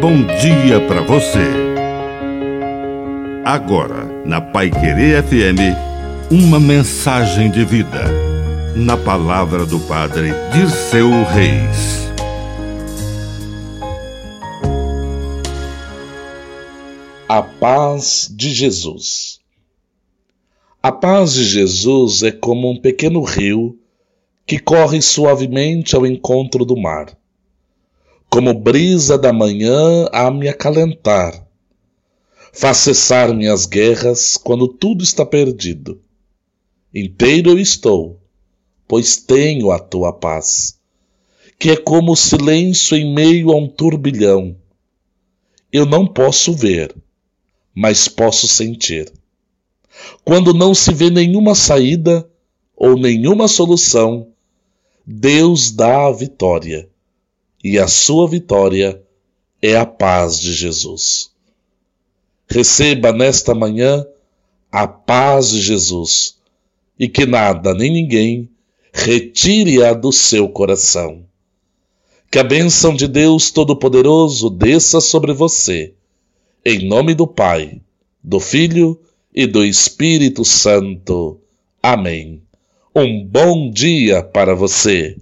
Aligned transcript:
bom 0.00 0.24
dia 0.40 0.80
para 0.88 1.02
você. 1.02 1.44
Agora, 3.44 4.06
na 4.24 4.40
Pai 4.40 4.70
Querer 4.70 5.22
FM, 5.22 5.76
uma 6.30 6.58
mensagem 6.58 7.50
de 7.50 7.66
vida. 7.66 8.06
Na 8.74 8.96
palavra 8.96 9.66
do 9.66 9.78
Padre 9.80 10.30
Dirceu 10.54 11.10
Reis. 11.24 12.08
A 17.28 17.42
paz 17.42 18.26
de 18.34 18.54
Jesus. 18.54 19.38
A 20.82 20.90
paz 20.90 21.34
de 21.34 21.44
Jesus 21.44 22.22
é 22.22 22.32
como 22.32 22.70
um 22.70 22.80
pequeno 22.80 23.22
rio 23.22 23.78
que 24.46 24.58
corre 24.58 25.02
suavemente 25.02 25.94
ao 25.94 26.06
encontro 26.06 26.64
do 26.64 26.74
mar 26.74 27.19
como 28.30 28.54
brisa 28.54 29.18
da 29.18 29.32
manhã 29.32 30.06
a 30.12 30.30
me 30.30 30.48
acalentar. 30.48 31.44
Faz 32.52 32.76
cessar 32.76 33.34
minhas 33.34 33.66
guerras 33.66 34.36
quando 34.36 34.68
tudo 34.68 35.02
está 35.02 35.26
perdido. 35.26 36.00
Inteiro 36.94 37.50
eu 37.50 37.58
estou, 37.58 38.20
pois 38.86 39.16
tenho 39.16 39.72
a 39.72 39.80
tua 39.80 40.12
paz, 40.12 40.78
que 41.58 41.70
é 41.70 41.76
como 41.76 42.12
o 42.12 42.16
silêncio 42.16 42.96
em 42.96 43.12
meio 43.12 43.50
a 43.50 43.56
um 43.56 43.66
turbilhão. 43.66 44.56
Eu 45.72 45.84
não 45.84 46.06
posso 46.06 46.52
ver, 46.54 46.94
mas 47.74 48.06
posso 48.06 48.46
sentir. 48.46 49.12
Quando 50.24 50.54
não 50.54 50.72
se 50.72 50.94
vê 50.94 51.10
nenhuma 51.10 51.56
saída 51.56 52.28
ou 52.76 52.96
nenhuma 52.96 53.48
solução, 53.48 54.28
Deus 55.04 55.72
dá 55.72 56.06
a 56.06 56.12
vitória 56.12 56.89
e 57.62 57.78
a 57.78 57.86
sua 57.86 58.28
vitória 58.28 59.02
é 59.60 59.76
a 59.76 59.84
paz 59.84 60.40
de 60.40 60.52
Jesus. 60.52 61.30
Receba 62.48 63.12
nesta 63.12 63.54
manhã 63.54 64.04
a 64.72 64.86
paz 64.88 65.50
de 65.50 65.60
Jesus 65.60 66.36
e 66.98 67.08
que 67.08 67.26
nada 67.26 67.74
nem 67.74 67.92
ninguém 67.92 68.48
retire-a 68.92 69.92
do 69.92 70.12
seu 70.12 70.48
coração. 70.48 71.24
Que 72.30 72.38
a 72.38 72.44
bênção 72.44 72.94
de 72.94 73.08
Deus 73.08 73.50
Todo-Poderoso 73.50 74.50
desça 74.50 75.00
sobre 75.00 75.32
você, 75.32 75.94
em 76.64 76.86
nome 76.86 77.14
do 77.14 77.26
Pai, 77.26 77.80
do 78.22 78.38
Filho 78.38 79.00
e 79.34 79.46
do 79.46 79.64
Espírito 79.64 80.44
Santo. 80.44 81.40
Amém. 81.82 82.42
Um 82.94 83.24
bom 83.24 83.70
dia 83.70 84.22
para 84.22 84.54
você. 84.54 85.16